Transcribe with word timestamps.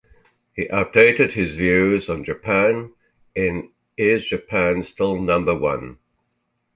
He 0.55 0.65
updated 0.69 1.33
his 1.33 1.53
views 1.55 2.09
on 2.09 2.23
Japan 2.23 2.91
in 3.35 3.71
Is 3.97 4.25
Japan 4.25 4.83
Still 4.83 5.21
Number 5.21 5.53
One? 5.53 5.99